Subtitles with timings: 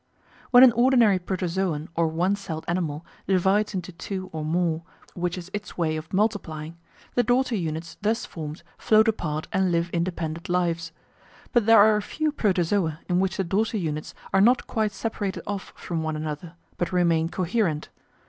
[0.49, 4.81] When an ordinary Protozoon or one celled animal divides into two or more,
[5.13, 6.75] which is its way of multiplying,
[7.13, 10.91] the daughter units thus formed float apart and live independent lives.
[11.53, 15.43] But there are a few Protozoa in which the daughter units are not quite separated
[15.45, 17.89] off from one another, but remain coherent.